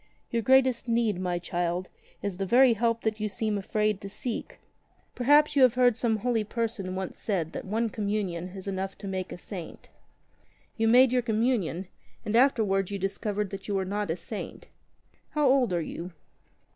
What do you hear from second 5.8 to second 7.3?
that some holy person once